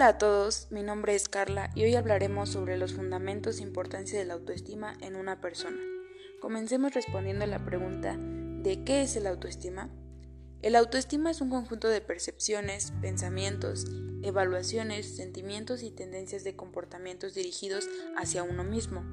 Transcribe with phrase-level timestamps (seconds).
[0.00, 4.18] Hola a todos, mi nombre es Carla y hoy hablaremos sobre los fundamentos e importancia
[4.18, 5.76] de la autoestima en una persona.
[6.40, 9.90] Comencemos respondiendo a la pregunta ¿de qué es el autoestima?
[10.62, 13.84] El autoestima es un conjunto de percepciones, pensamientos,
[14.22, 19.04] evaluaciones, sentimientos y tendencias de comportamientos dirigidos hacia uno mismo,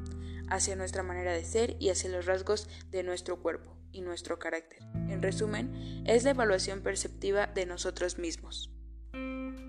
[0.49, 4.79] hacia nuestra manera de ser y hacia los rasgos de nuestro cuerpo y nuestro carácter.
[5.09, 8.71] En resumen, es la evaluación perceptiva de nosotros mismos.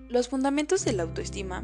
[0.09, 1.63] Los fundamentos de la autoestima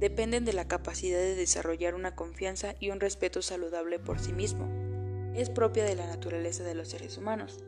[0.00, 4.68] dependen de la capacidad de desarrollar una confianza y un respeto saludable por sí mismo.
[5.36, 7.62] Es propia de la naturaleza de los seres humanos,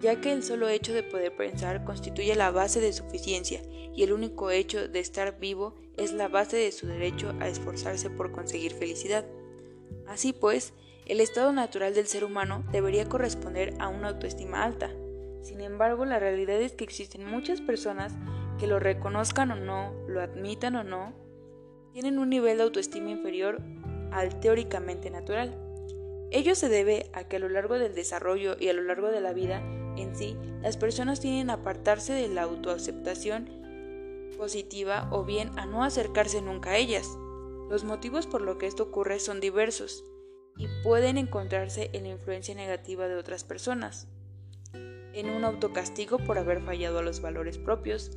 [0.00, 3.60] ya que el solo hecho de poder pensar constituye la base de suficiencia
[3.94, 8.08] y el único hecho de estar vivo es la base de su derecho a esforzarse
[8.08, 9.26] por conseguir felicidad.
[10.06, 10.72] Así pues,
[11.04, 14.90] el estado natural del ser humano debería corresponder a una autoestima alta.
[15.42, 18.14] Sin embargo, la realidad es que existen muchas personas
[18.60, 21.14] que lo reconozcan o no, lo admitan o no,
[21.92, 23.60] tienen un nivel de autoestima inferior
[24.12, 25.58] al teóricamente natural.
[26.30, 29.20] Ello se debe a que a lo largo del desarrollo y a lo largo de
[29.20, 29.62] la vida
[29.96, 33.48] en sí, las personas tienen a apartarse de la autoaceptación
[34.36, 37.08] positiva o bien a no acercarse nunca a ellas.
[37.68, 40.04] Los motivos por lo que esto ocurre son diversos
[40.56, 44.08] y pueden encontrarse en la influencia negativa de otras personas,
[44.72, 48.10] en un autocastigo por haber fallado a los valores propios,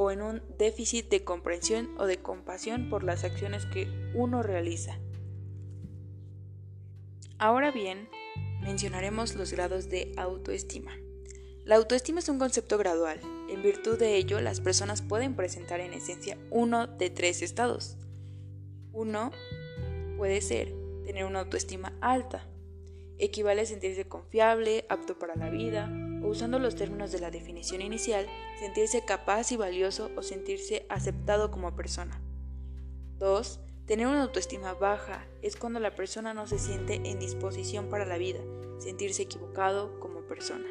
[0.00, 5.00] o en un déficit de comprensión o de compasión por las acciones que uno realiza.
[7.36, 8.08] Ahora bien,
[8.62, 10.92] mencionaremos los grados de autoestima.
[11.64, 13.20] La autoestima es un concepto gradual.
[13.50, 17.96] En virtud de ello, las personas pueden presentar en esencia uno de tres estados.
[18.92, 19.32] Uno
[20.16, 20.72] puede ser
[21.06, 22.46] tener una autoestima alta.
[23.18, 25.90] Equivale a sentirse confiable, apto para la vida,
[26.28, 28.26] usando los términos de la definición inicial,
[28.58, 32.20] sentirse capaz y valioso o sentirse aceptado como persona.
[33.18, 33.60] 2.
[33.86, 38.18] Tener una autoestima baja es cuando la persona no se siente en disposición para la
[38.18, 38.40] vida,
[38.78, 40.66] sentirse equivocado como persona.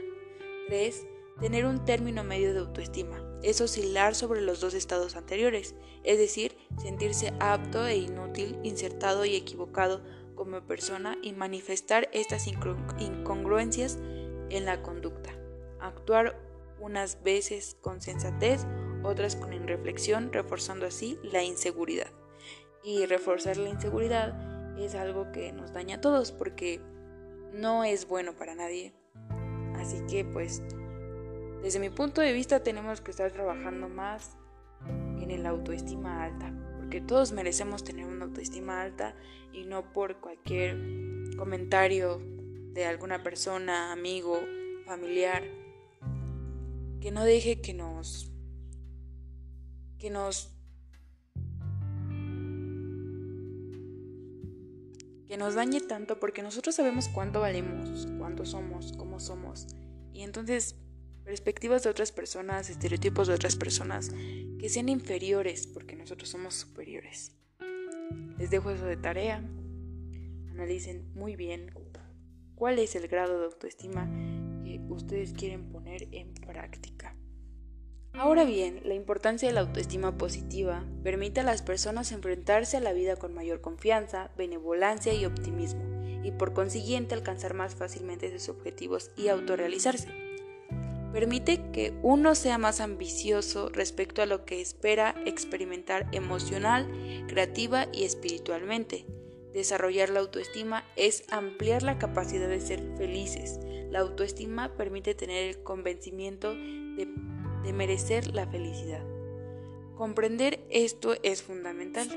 [0.68, 1.06] 3.
[1.40, 6.58] Tener un término medio de autoestima es oscilar sobre los dos estados anteriores, es decir,
[6.82, 10.04] sentirse apto e inútil, insertado y equivocado
[10.36, 13.98] como persona y manifestar estas incongruencias
[14.50, 15.37] en la conducta.
[15.88, 16.38] Actuar
[16.80, 18.66] unas veces con sensatez,
[19.04, 22.12] otras con irreflexión, reforzando así la inseguridad.
[22.84, 26.82] Y reforzar la inseguridad es algo que nos daña a todos porque
[27.54, 28.94] no es bueno para nadie.
[29.76, 30.62] Así que pues
[31.62, 34.38] desde mi punto de vista tenemos que estar trabajando más
[34.86, 39.16] en el autoestima alta, porque todos merecemos tener una autoestima alta
[39.52, 40.78] y no por cualquier
[41.38, 42.20] comentario
[42.74, 44.40] de alguna persona, amigo,
[44.86, 45.44] familiar,
[47.08, 48.30] que no deje que nos
[49.98, 50.52] que nos
[55.30, 59.68] que nos dañe tanto porque nosotros sabemos cuánto valemos, cuánto somos, cómo somos.
[60.12, 60.76] Y entonces
[61.24, 64.12] perspectivas de otras personas, estereotipos de otras personas
[64.60, 67.32] que sean inferiores porque nosotros somos superiores.
[68.38, 69.38] Les dejo eso de tarea.
[70.50, 71.72] Analicen muy bien
[72.56, 74.27] cuál es el grado de autoestima
[74.90, 77.16] ustedes quieren poner en práctica.
[78.14, 82.94] Ahora bien, la importancia de la autoestima positiva permite a las personas enfrentarse a la
[82.94, 85.84] vida con mayor confianza, benevolencia y optimismo,
[86.24, 90.08] y por consiguiente alcanzar más fácilmente sus objetivos y autorrealizarse.
[91.14, 96.88] Permite que uno sea más ambicioso respecto a lo que espera experimentar emocional,
[97.28, 99.06] creativa y espiritualmente,
[99.58, 103.60] Desarrollar la autoestima es ampliar la capacidad de ser felices.
[103.90, 107.08] La autoestima permite tener el convencimiento de,
[107.74, 109.04] merecer la felicidad.
[109.96, 112.08] Comprender esto es fundamental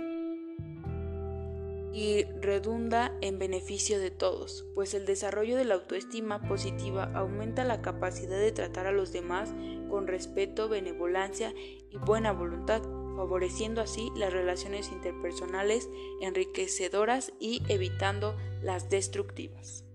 [1.93, 7.83] y redunda en beneficio de todos, pues el desarrollo de la autoestima positiva aumenta la
[7.83, 9.53] capacidad de tratar a los demás
[9.89, 11.53] con respeto, benevolencia
[11.91, 12.83] y buena voluntad
[13.17, 15.91] favoreciendo así las relaciones interpersonales
[16.23, 19.90] enriquecedoras y evitando las destructivas.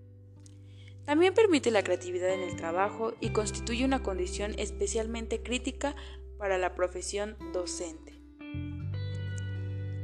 [1.05, 5.95] También permite la creatividad en el trabajo y constituye una condición especialmente crítica
[6.37, 8.19] para la profesión docente.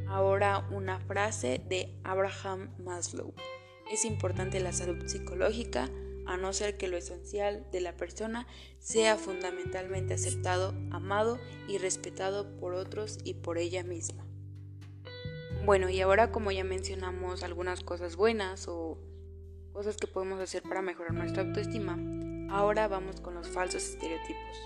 [0.07, 3.33] Ahora una frase de Abraham Maslow.
[3.92, 5.89] Es importante la salud psicológica,
[6.27, 8.47] a no ser que lo esencial de la persona
[8.80, 14.25] sea fundamentalmente aceptado, amado y respetado por otros y por ella misma.
[15.65, 18.97] Bueno, y ahora como ya mencionamos algunas cosas buenas o
[19.73, 21.97] cosas que podemos hacer para mejorar nuestra autoestima,
[22.51, 24.57] ahora vamos con los falsos estereotipos.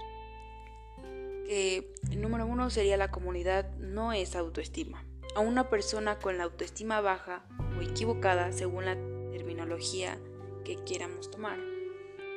[1.46, 5.06] que el número uno sería la comunidad no es autoestima.
[5.36, 7.46] A una persona con la autoestima baja
[7.78, 8.96] o equivocada, según la
[9.31, 10.18] terminología
[10.63, 11.60] que quieramos tomar,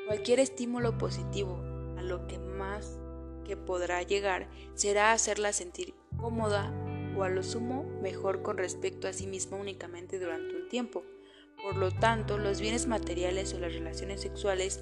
[0.06, 1.62] cualquier estímulo positivo
[1.96, 2.98] a lo que más
[3.46, 6.72] que podrá llegar será hacerla sentir cómoda
[7.16, 11.02] o a lo sumo mejor con respecto a sí misma únicamente durante un tiempo.
[11.62, 14.80] Por lo tanto, los bienes materiales o las relaciones sexuales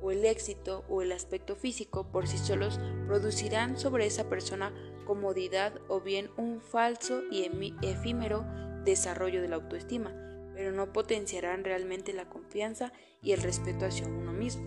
[0.00, 4.72] o el éxito o el aspecto físico por sí solos producirán sobre esa persona
[5.06, 7.50] comodidad o bien un falso y
[7.82, 8.44] efímero
[8.84, 10.12] desarrollo de la autoestima,
[10.54, 12.92] pero no potenciarán realmente la confianza
[13.22, 14.64] y el respeto hacia uno mismo.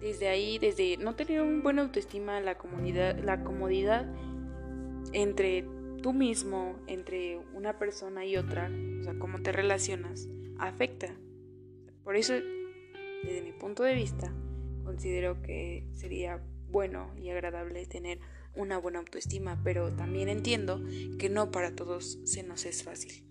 [0.00, 2.56] Desde ahí, desde no tener un buena autoestima, la,
[3.22, 4.06] la comodidad
[5.12, 5.64] entre
[6.06, 8.70] tú mismo, entre una persona y otra,
[9.00, 11.12] o sea, cómo te relacionas, afecta.
[12.04, 12.32] Por eso
[13.24, 14.32] desde mi punto de vista,
[14.84, 18.20] considero que sería bueno y agradable tener
[18.54, 20.80] una buena autoestima, pero también entiendo
[21.18, 23.28] que no para todos se nos es fácil.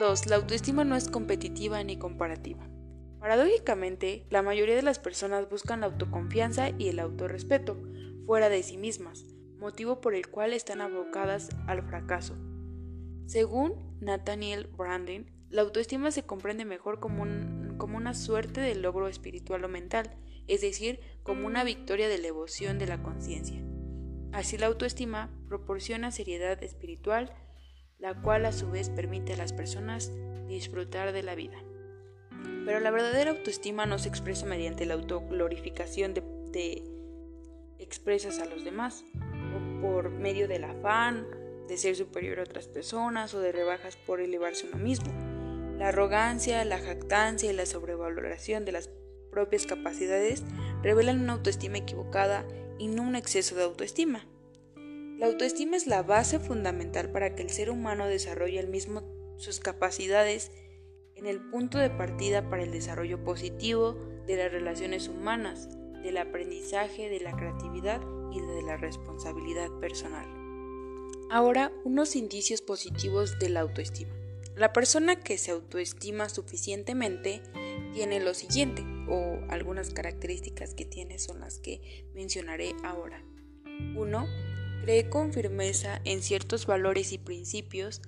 [0.00, 0.26] 2.
[0.26, 2.68] La autoestima no es competitiva ni comparativa.
[3.20, 7.80] Paradójicamente, la mayoría de las personas buscan la autoconfianza y el autorrespeto
[8.26, 9.29] fuera de sí mismas,
[9.60, 12.34] motivo por el cual están abocadas al fracaso.
[13.26, 19.68] Según Nathaniel Brandon, la autoestima se comprende mejor como, una suerte de logro espiritual o
[19.68, 20.16] mental,
[20.46, 23.62] es decir, como una victoria de la devoción de la conciencia.
[24.32, 27.34] Así la autoestima proporciona seriedad espiritual,
[27.98, 30.12] la cual a su vez permite a las personas
[30.48, 31.58] disfrutar de la vida.
[32.64, 36.22] Pero la verdadera autoestima no se expresa mediante la autoglorificación de,
[36.52, 36.82] de
[37.78, 39.04] expresas a los demás,
[39.80, 41.26] por medio del afán
[41.68, 45.12] de ser superior a otras personas o de rebajas por elevarse uno mismo.
[45.78, 48.90] La arrogancia, la jactancia y la sobrevaloración de las
[49.30, 50.42] propias capacidades
[50.82, 52.44] revelan una autoestima equivocada
[52.78, 54.26] y no un exceso de autoestima.
[55.18, 59.02] La autoestima es la base fundamental para que el ser humano desarrolle el mismo
[59.36, 60.50] sus capacidades
[61.14, 63.94] en el punto de partida para el desarrollo positivo
[64.26, 65.68] de las relaciones humanas,
[66.02, 68.00] del aprendizaje, de la creatividad
[68.32, 70.26] y de la responsabilidad personal.
[71.30, 74.12] Ahora, unos indicios positivos de la autoestima.
[74.56, 77.40] La persona que se autoestima suficientemente
[77.92, 83.24] tiene lo siguiente, o algunas características que tiene son las que mencionaré ahora.
[83.96, 84.26] 1.
[84.82, 88.02] Cree con firmeza en ciertos valores y principios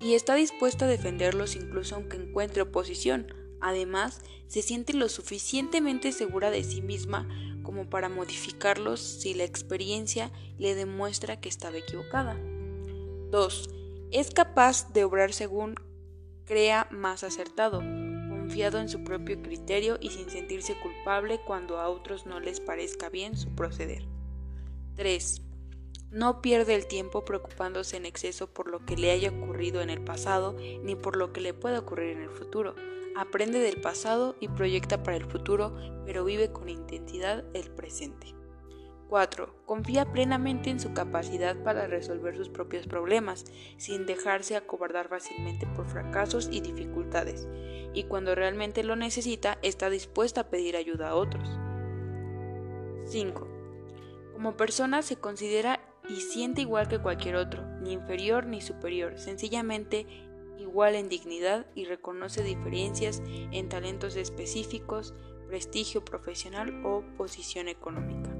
[0.00, 3.32] y está dispuesta a defenderlos incluso aunque encuentre oposición.
[3.60, 7.28] Además, se siente lo suficientemente segura de sí misma
[7.64, 12.36] como para modificarlos si la experiencia le demuestra que estaba equivocada.
[13.30, 13.70] 2
[14.12, 15.74] es capaz de obrar según
[16.44, 22.26] crea más acertado, confiado en su propio criterio y sin sentirse culpable cuando a otros
[22.26, 24.04] no les parezca bien su proceder.
[24.94, 25.43] 3.
[26.14, 30.00] No pierde el tiempo preocupándose en exceso por lo que le haya ocurrido en el
[30.00, 32.76] pasado ni por lo que le pueda ocurrir en el futuro.
[33.16, 35.76] Aprende del pasado y proyecta para el futuro,
[36.06, 38.28] pero vive con intensidad el presente.
[39.08, 39.64] 4.
[39.66, 43.44] Confía plenamente en su capacidad para resolver sus propios problemas,
[43.76, 47.48] sin dejarse acobardar fácilmente por fracasos y dificultades,
[47.92, 51.48] y cuando realmente lo necesita, está dispuesta a pedir ayuda a otros.
[53.06, 53.48] 5.
[54.32, 60.06] Como persona se considera y siente igual que cualquier otro, ni inferior ni superior, sencillamente
[60.58, 65.14] igual en dignidad y reconoce diferencias en talentos específicos,
[65.48, 68.30] prestigio profesional o posición económica.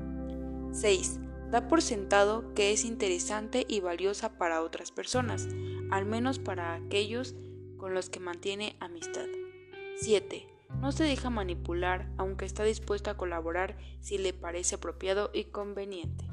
[0.73, 1.21] 6.
[1.51, 5.49] Da por sentado que es interesante y valiosa para otras personas,
[5.91, 7.35] al menos para aquellos
[7.77, 9.27] con los que mantiene amistad.
[9.97, 10.49] 7.
[10.81, 16.24] No se deja manipular, aunque está dispuesta a colaborar si le parece apropiado y conveniente.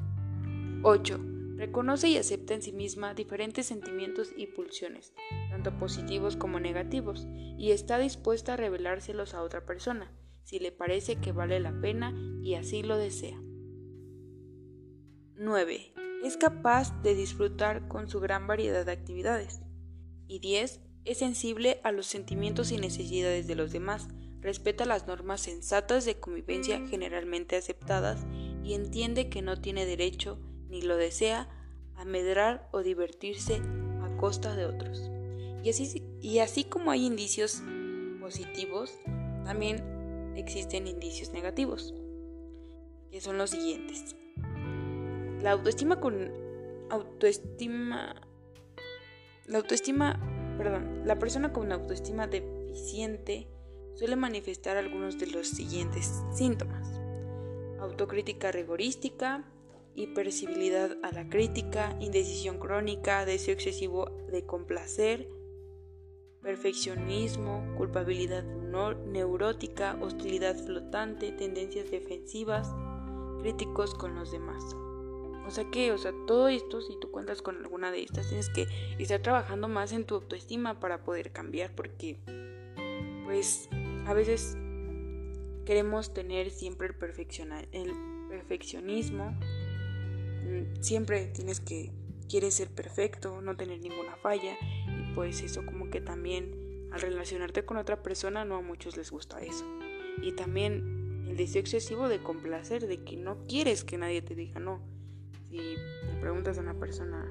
[0.84, 1.20] 8.
[1.58, 5.12] Reconoce y acepta en sí misma diferentes sentimientos y pulsiones,
[5.48, 10.10] tanto positivos como negativos, y está dispuesta a revelárselos a otra persona,
[10.42, 12.12] si le parece que vale la pena
[12.42, 13.40] y así lo desea.
[15.36, 15.92] 9.
[16.24, 19.60] Es capaz de disfrutar con su gran variedad de actividades.
[20.26, 20.80] Y 10.
[21.04, 24.08] Es sensible a los sentimientos y necesidades de los demás,
[24.40, 28.26] respeta las normas sensatas de convivencia generalmente aceptadas
[28.64, 30.40] y entiende que no tiene derecho,
[30.72, 31.48] ni lo desea,
[31.94, 33.60] a medrar o divertirse
[34.02, 35.10] a costa de otros.
[35.62, 37.62] Y así, y así como hay indicios
[38.20, 38.98] positivos,
[39.44, 41.94] también existen indicios negativos,
[43.10, 44.16] que son los siguientes.
[45.42, 46.32] La autoestima con
[46.90, 48.16] autoestima
[49.46, 50.20] la autoestima,
[50.56, 53.48] perdón, la persona con autoestima deficiente
[53.94, 56.88] suele manifestar algunos de los siguientes síntomas.
[57.80, 59.44] autocrítica rigorística,
[59.94, 65.28] hipersensibilidad a la crítica, indecisión crónica, deseo excesivo de complacer,
[66.42, 72.68] perfeccionismo, culpabilidad neurótica, hostilidad flotante, tendencias defensivas,
[73.40, 74.64] críticos con los demás.
[75.46, 78.48] O sea que, o sea, todo esto, si tú cuentas con alguna de estas, tienes
[78.48, 78.66] que
[78.98, 82.18] estar trabajando más en tu autoestima para poder cambiar, porque,
[83.24, 83.68] pues,
[84.06, 84.56] a veces
[85.64, 87.92] queremos tener siempre el, el
[88.28, 89.36] perfeccionismo,
[90.80, 91.92] siempre tienes que,
[92.28, 94.56] quieres ser perfecto, no tener ninguna falla,
[94.86, 99.10] y pues eso como que también al relacionarte con otra persona no a muchos les
[99.10, 99.64] gusta eso.
[100.20, 104.60] Y también el deseo excesivo de complacer, de que no quieres que nadie te diga
[104.60, 104.92] no
[105.52, 107.30] si le preguntas a una persona,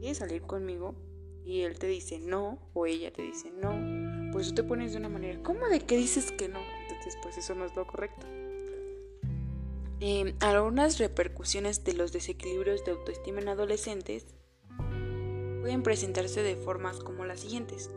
[0.00, 0.96] ¿quieres salir conmigo?
[1.44, 4.98] Y él te dice no, o ella te dice no, pues tú te pones de
[4.98, 6.58] una manera, ¿cómo de qué dices que no?
[6.82, 8.26] Entonces, pues eso no es lo correcto.
[10.00, 10.98] Eh, algunas
[11.44, 14.24] repercusiones de los desequilibrios de autoestima en adolescentes
[15.60, 17.90] pueden presentarse de formas como las siguientes.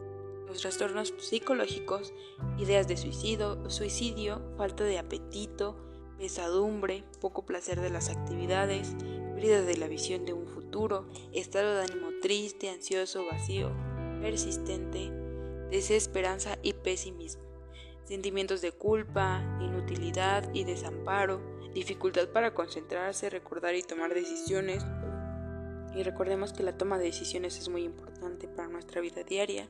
[0.48, 2.14] Los trastornos psicológicos,
[2.58, 5.78] ideas de suicidio, suicidio, falta de apetito,
[6.18, 8.96] pesadumbre, poco placer de las actividades,
[9.34, 13.72] pérdida de la visión de un futuro, estado de ánimo triste, ansioso, vacío,
[14.22, 15.10] persistente,
[15.72, 17.44] desesperanza y pesimismo,
[18.04, 24.84] sentimientos de culpa, inutilidad y desamparo, dificultad para concentrarse, recordar y tomar decisiones.
[25.96, 29.70] Y recordemos que la toma de decisiones es muy importante para nuestra vida diaria.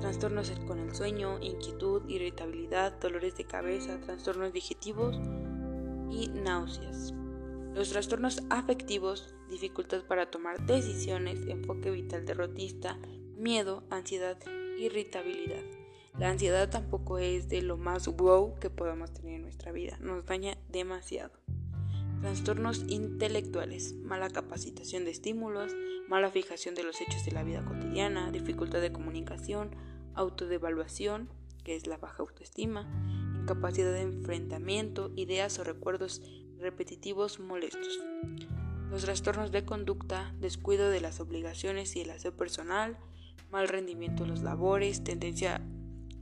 [0.00, 5.16] Trastornos con el sueño, inquietud, irritabilidad, dolores de cabeza, trastornos digestivos
[6.10, 7.12] y náuseas.
[7.74, 12.98] Los trastornos afectivos, dificultad para tomar decisiones, enfoque vital derrotista,
[13.36, 14.38] miedo, ansiedad,
[14.78, 15.77] irritabilidad.
[16.18, 20.26] La ansiedad tampoco es de lo más wow que podamos tener en nuestra vida, nos
[20.26, 21.30] daña demasiado.
[22.20, 25.76] Trastornos intelectuales, mala capacitación de estímulos,
[26.08, 29.76] mala fijación de los hechos de la vida cotidiana, dificultad de comunicación,
[30.14, 31.28] autodevaluación,
[31.62, 32.88] que es la baja autoestima,
[33.40, 36.20] incapacidad de enfrentamiento, ideas o recuerdos
[36.58, 38.00] repetitivos molestos.
[38.90, 42.98] Los trastornos de conducta, descuido de las obligaciones y el aseo personal,
[43.52, 45.62] mal rendimiento en los labores, tendencia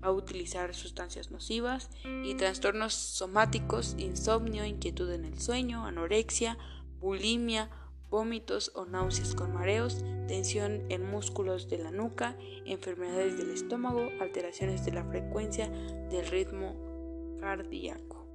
[0.03, 1.91] a utilizar sustancias nocivas
[2.25, 6.59] y trastornos somáticos, insomnio, inquietud en el sueño, anorexia,
[7.01, 7.71] bulimia,
[8.11, 14.85] vómitos o náuseas con mareos, tensión en músculos de la nuca, enfermedades del estómago, alteraciones
[14.85, 15.69] de la frecuencia
[16.11, 18.27] del ritmo cardíaco.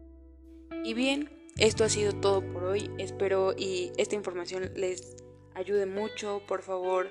[0.84, 2.90] Y bien, esto ha sido todo por hoy.
[2.98, 5.16] Espero y esta información les
[5.54, 6.42] ayude mucho.
[6.48, 7.10] Por favor,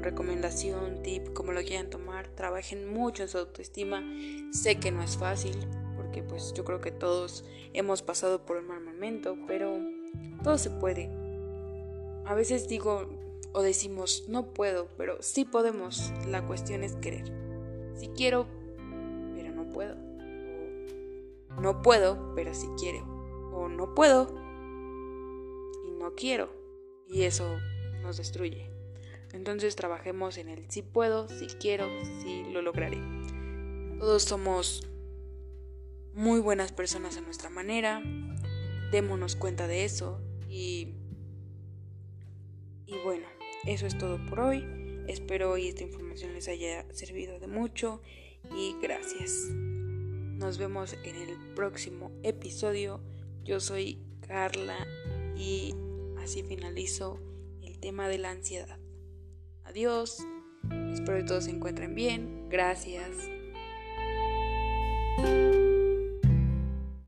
[0.00, 4.02] recomendación, tip, como lo quieran tomar, trabajen mucho en su autoestima.
[4.52, 5.56] Sé que no es fácil,
[5.96, 9.78] porque pues yo creo que todos hemos pasado por un mal momento, pero
[10.42, 11.10] todo se puede.
[12.26, 13.08] A veces digo
[13.52, 16.12] o decimos, no puedo, pero sí podemos.
[16.28, 17.32] La cuestión es querer.
[17.94, 18.46] Si quiero,
[19.34, 19.96] pero no puedo.
[21.60, 23.14] no puedo, pero si quiero
[23.54, 24.26] o no puedo
[25.86, 26.50] y no quiero
[27.06, 27.58] y eso
[28.02, 28.73] nos destruye.
[29.34, 31.88] Entonces trabajemos en el si puedo, si quiero,
[32.22, 32.98] si lo lograré.
[33.98, 34.88] Todos somos
[36.14, 38.02] muy buenas personas a nuestra manera,
[38.92, 40.94] démonos cuenta de eso y,
[42.86, 43.26] y bueno,
[43.66, 44.64] eso es todo por hoy.
[45.08, 48.00] Espero y esta información les haya servido de mucho
[48.56, 49.48] y gracias.
[49.50, 53.00] Nos vemos en el próximo episodio
[53.44, 54.86] yo soy Carla
[55.36, 55.74] y
[56.22, 57.18] así finalizo
[57.62, 58.78] el tema de la ansiedad.
[59.64, 60.24] Adiós.
[60.92, 62.48] Espero que todos se encuentren bien.
[62.48, 63.28] Gracias.